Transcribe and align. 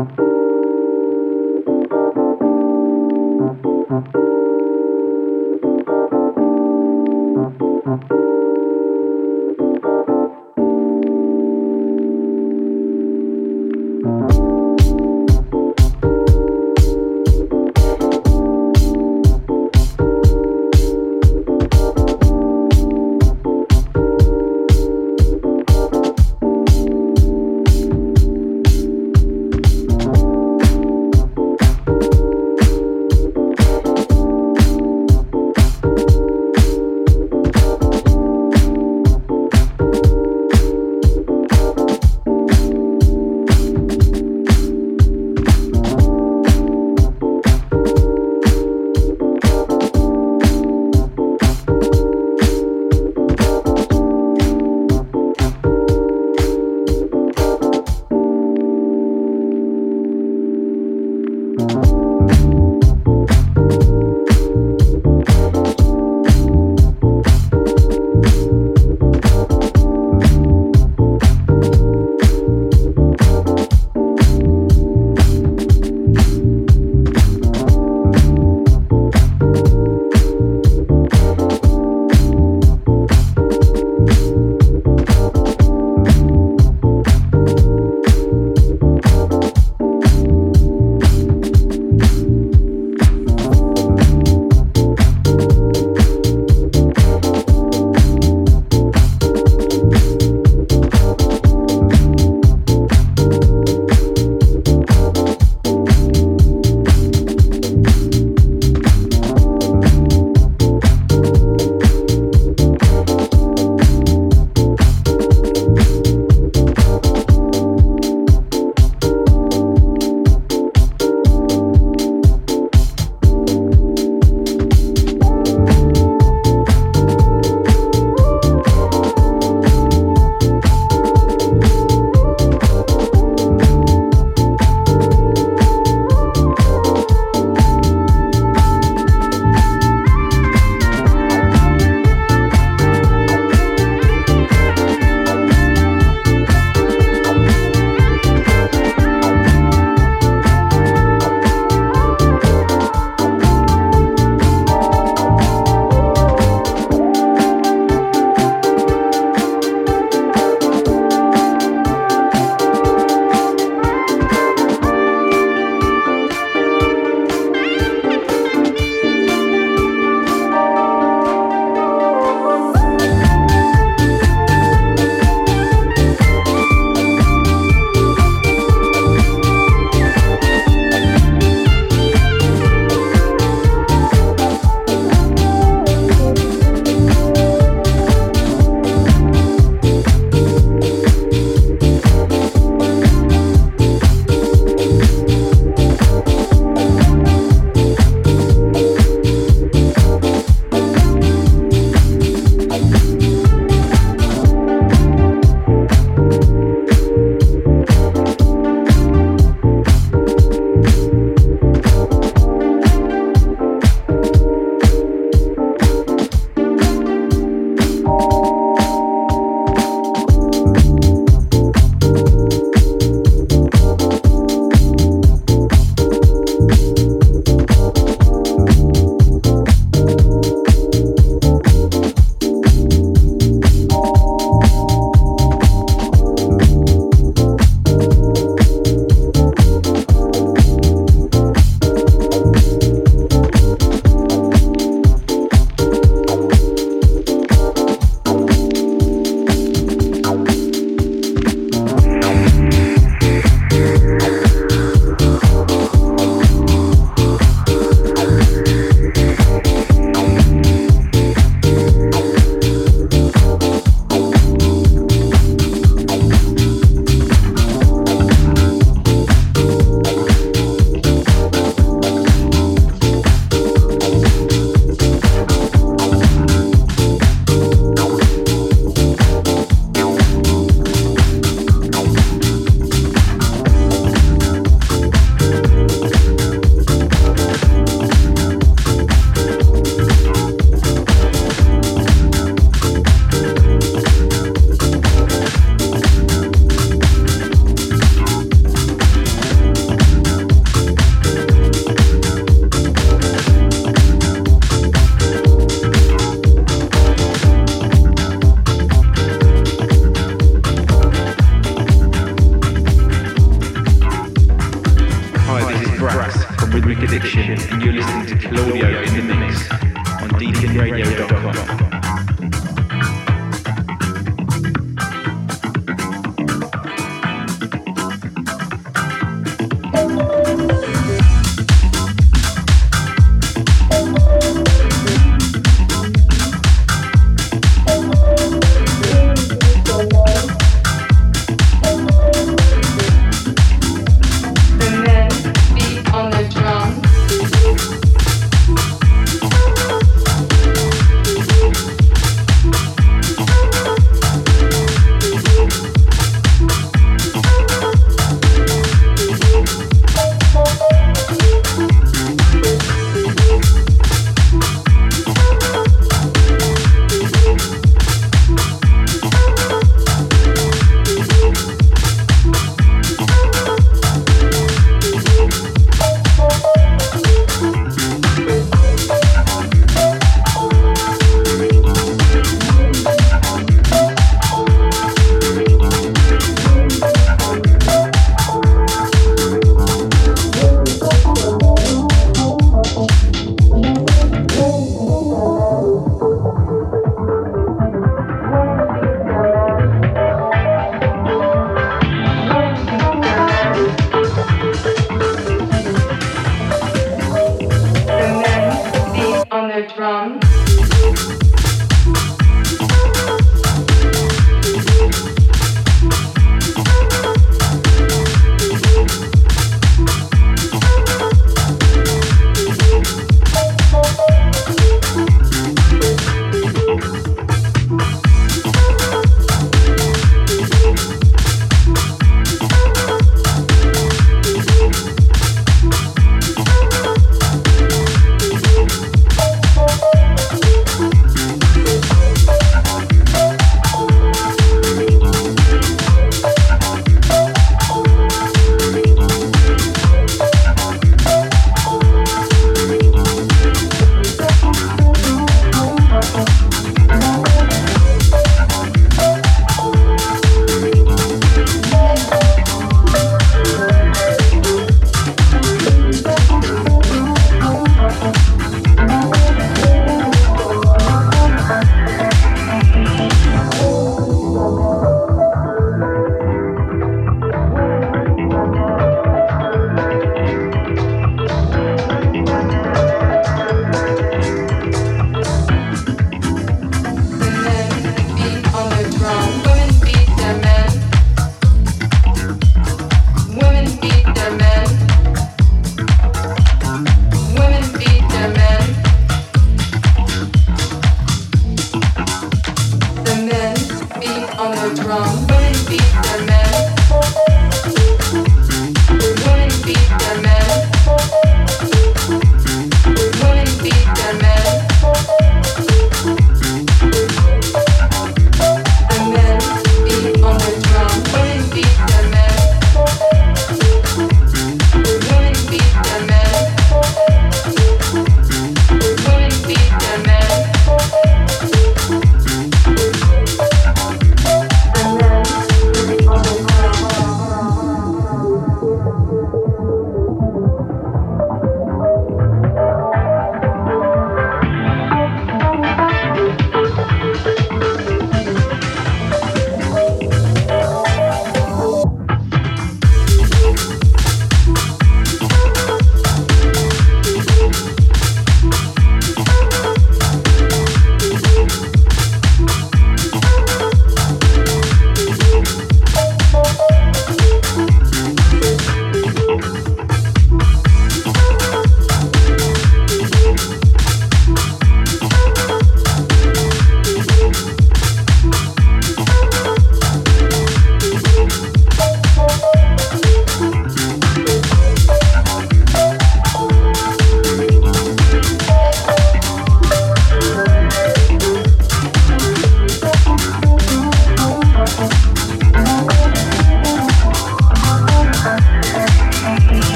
Música 0.00 0.79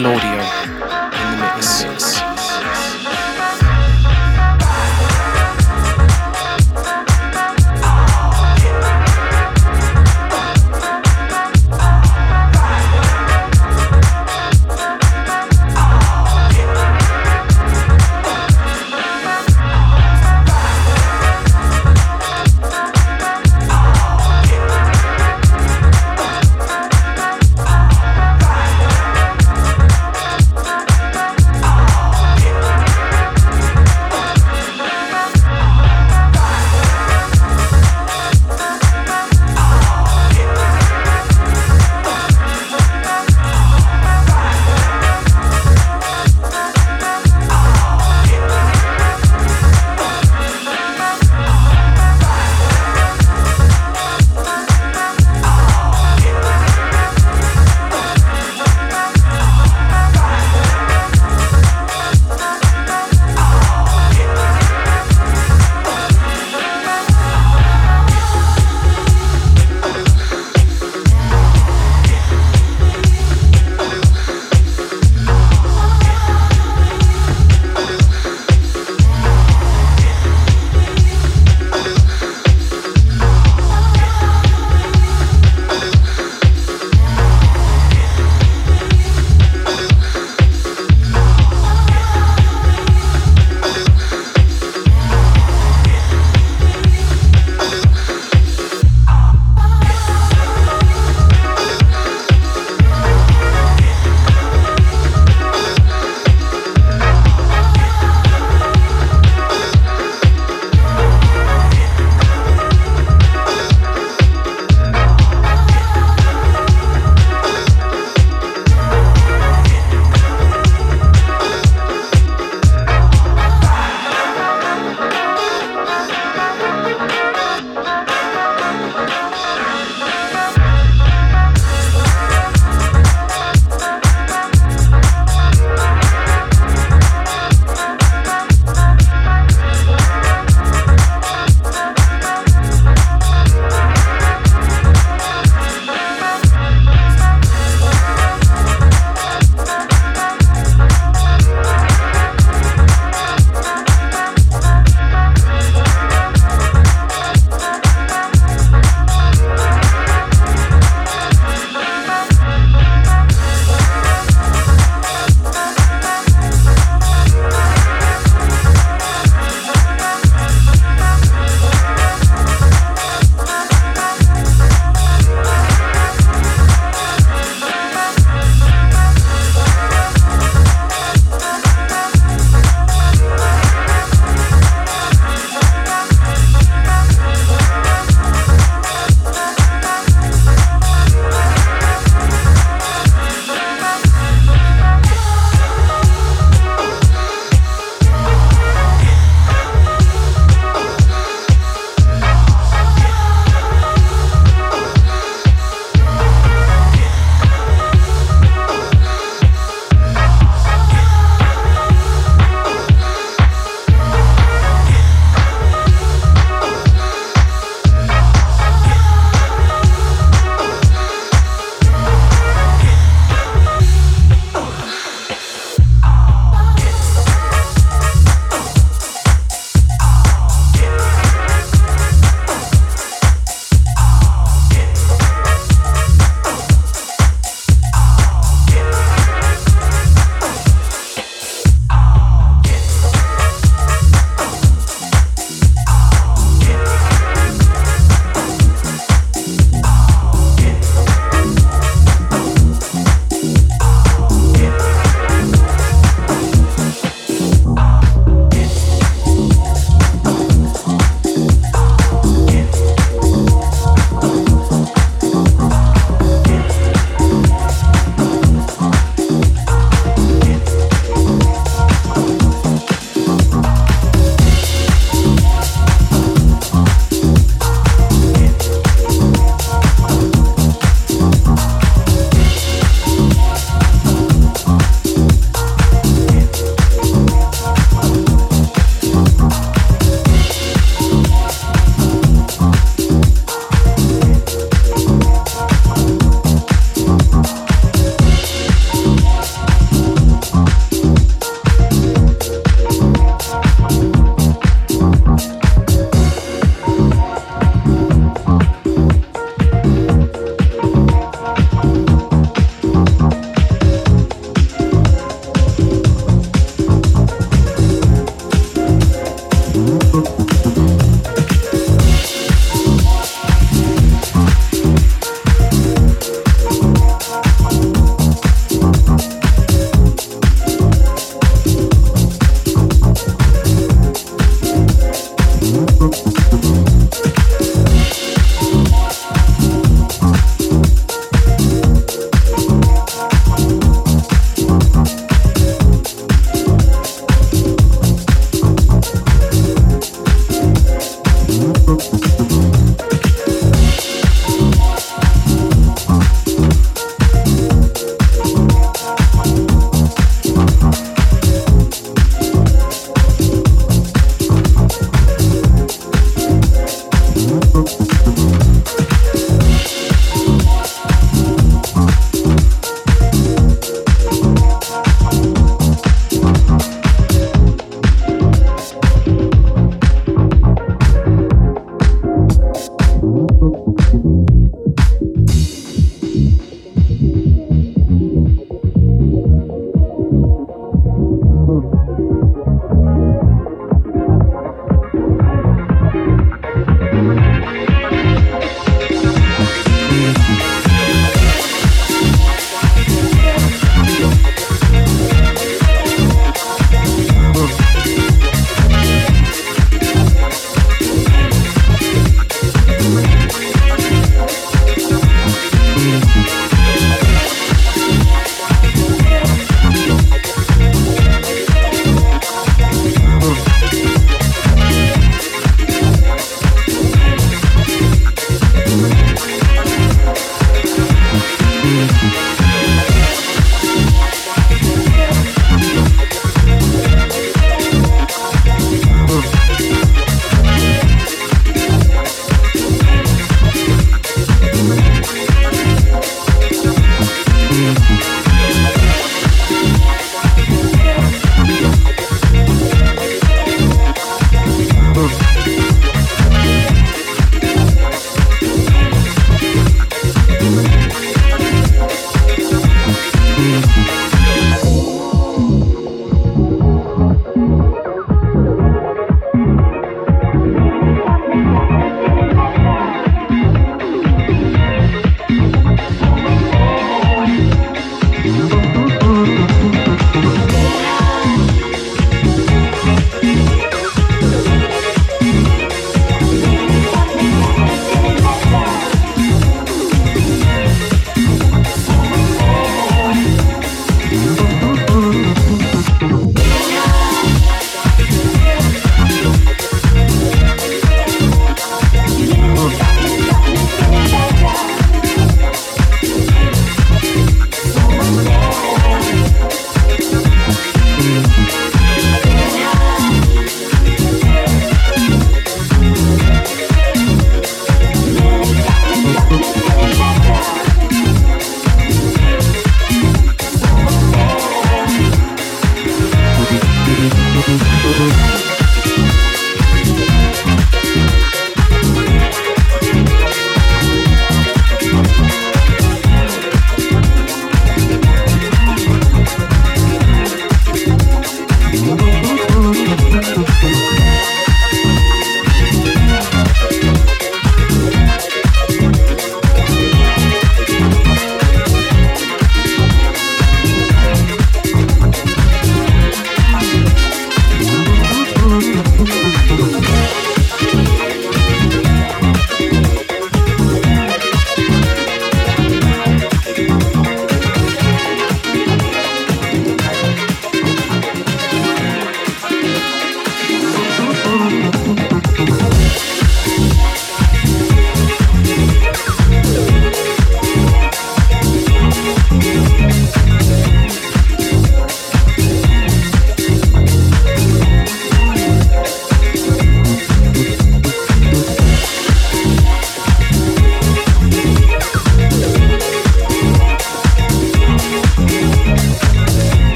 listening 0.00 0.31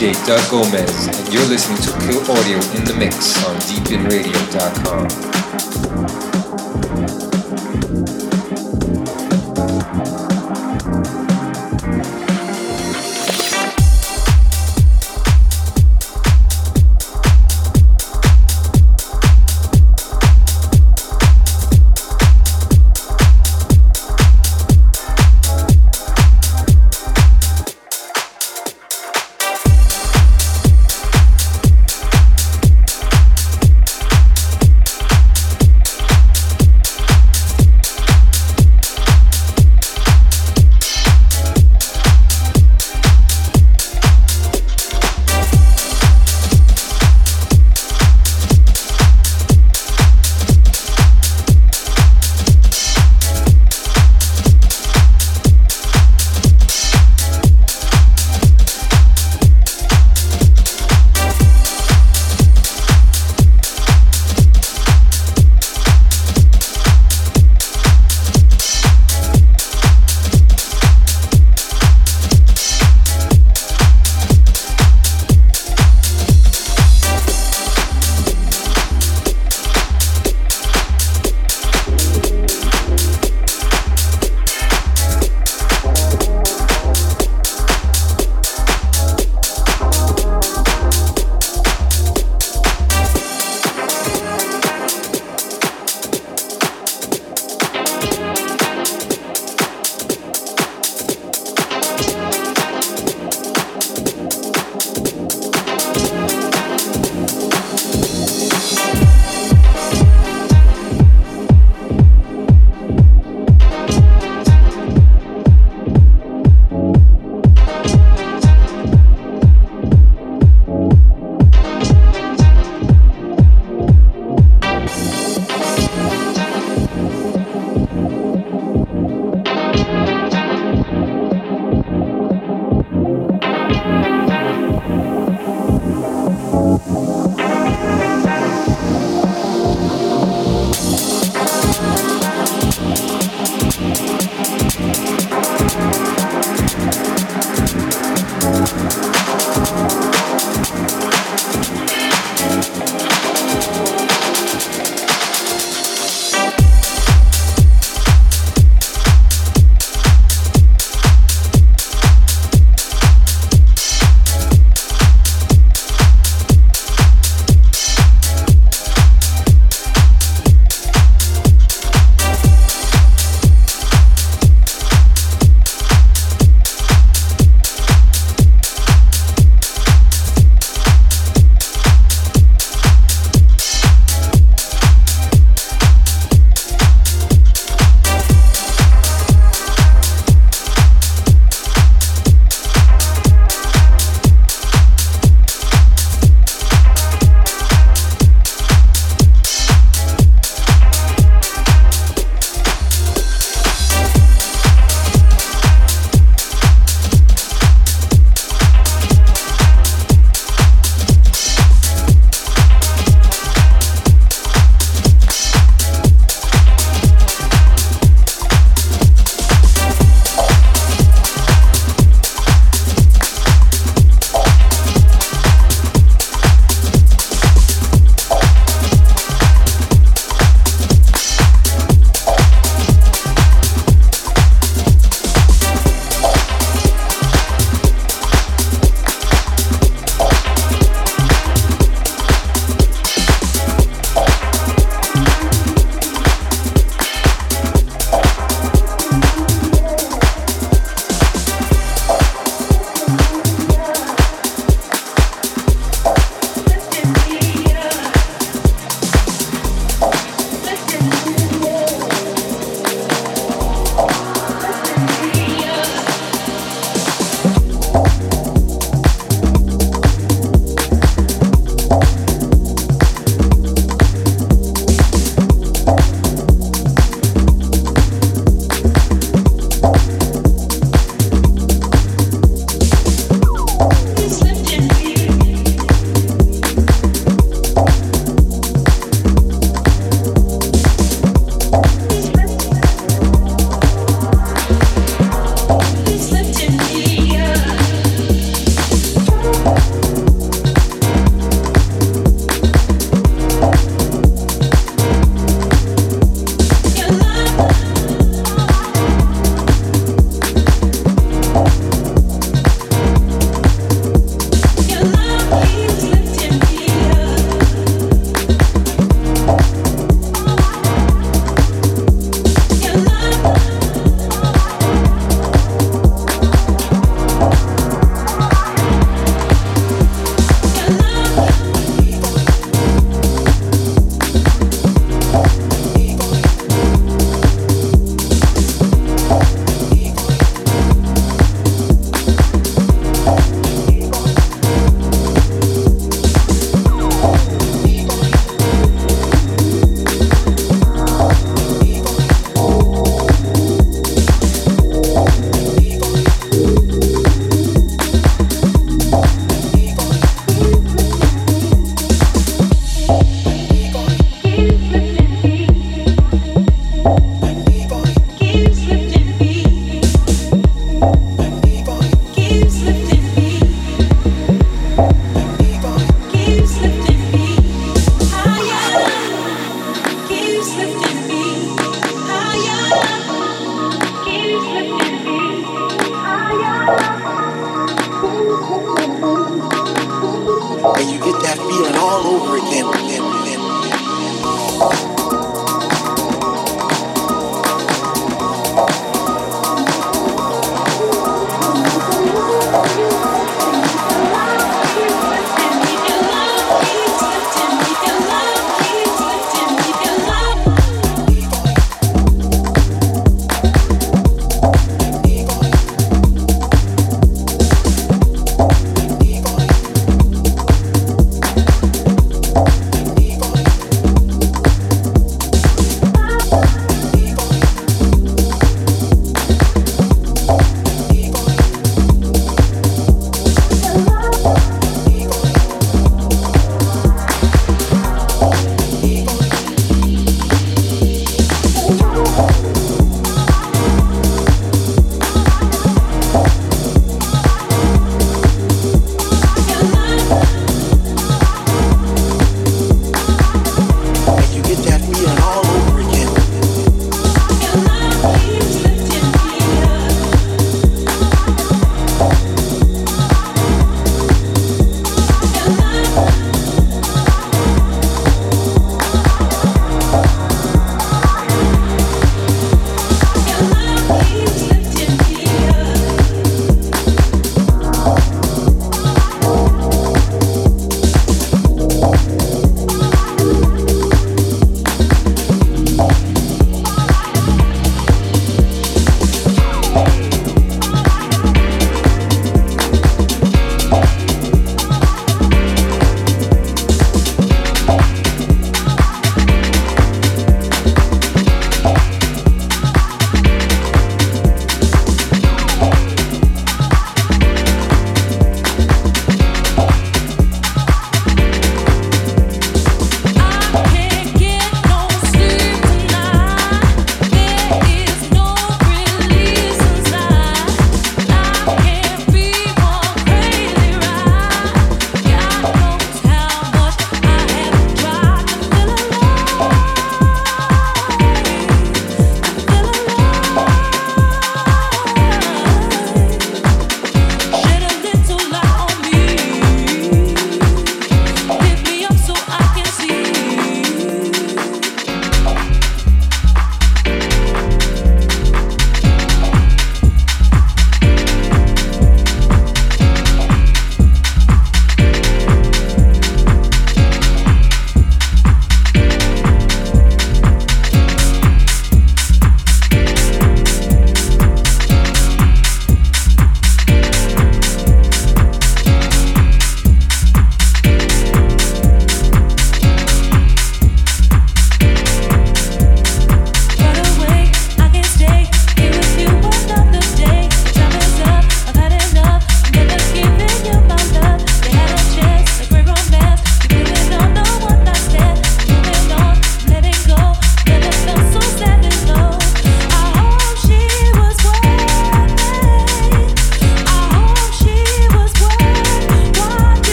DJ 0.00 0.14
Doug 0.26 0.50
Gomez, 0.50 1.08
and 1.08 1.30
you're 1.30 1.44
listening 1.44 1.76
to 1.82 1.90
Kill 2.06 2.22
Audio 2.32 2.56
in 2.74 2.86
the 2.86 2.94
Mix 2.98 3.44
on 3.44 3.54
deepinradio.com. 3.56 5.29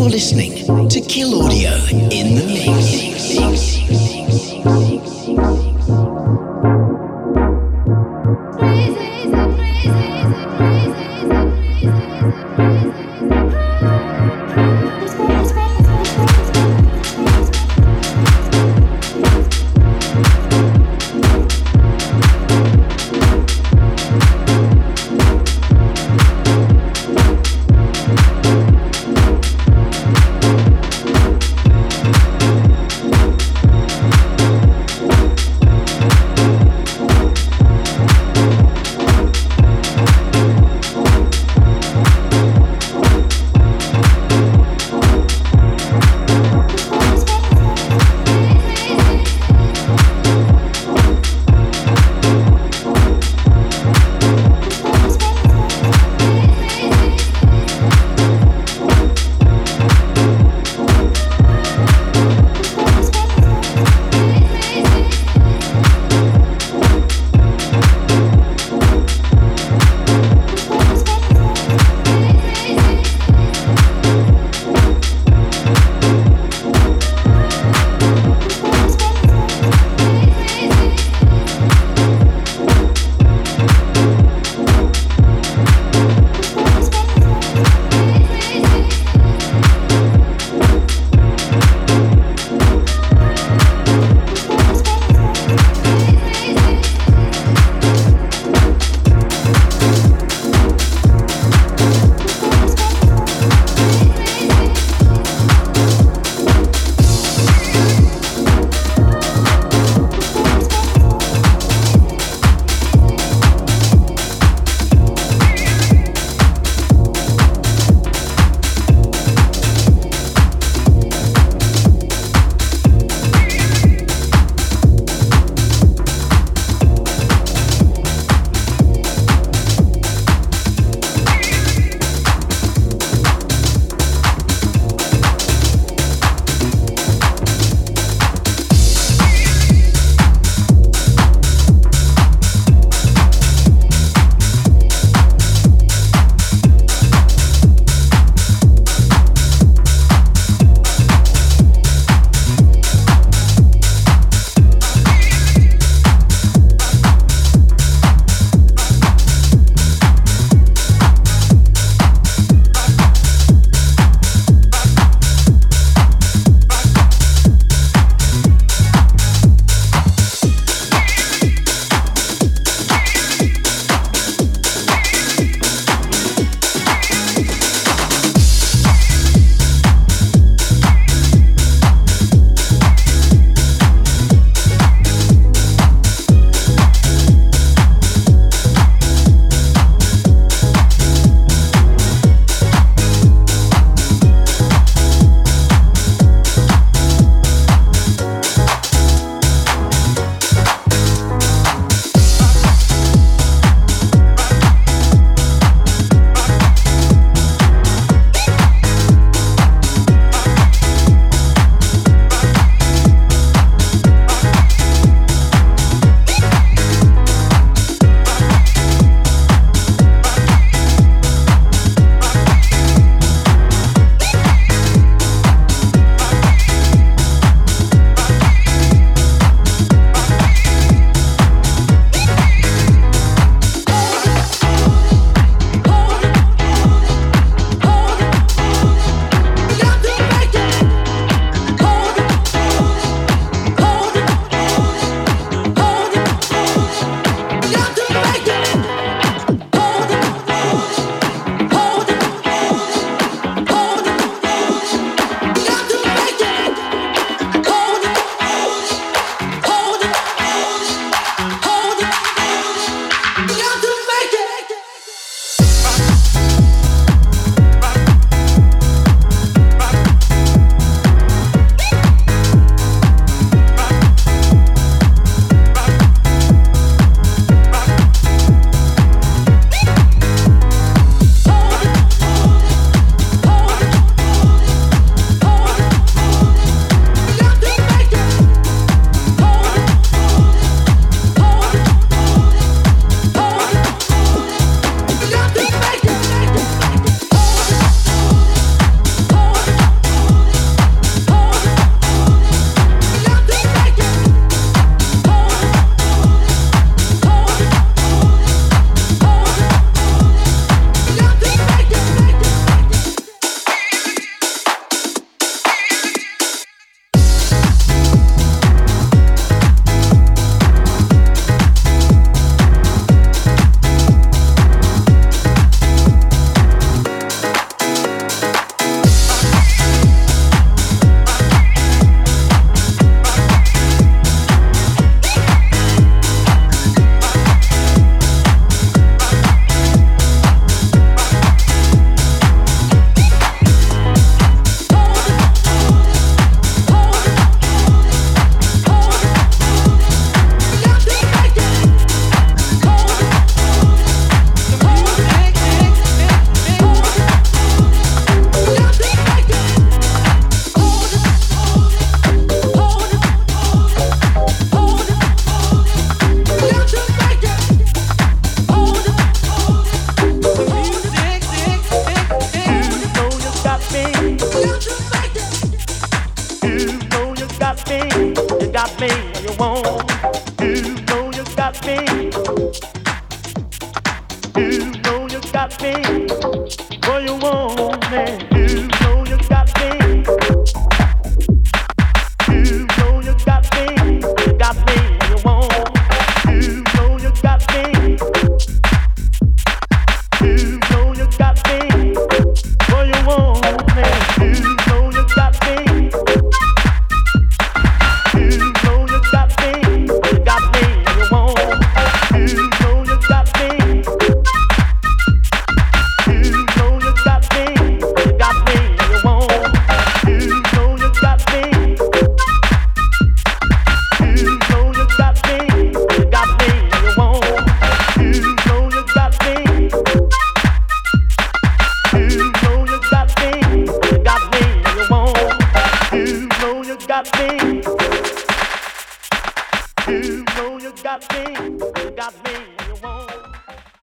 You're 0.00 0.08
listening 0.08 0.88
to 0.88 1.00
Kill 1.02 1.42
Audio 1.42 1.72
in 2.10 2.34
the 2.34 2.46
mix. 2.46 3.80